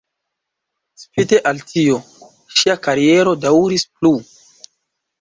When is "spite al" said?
1.01-1.61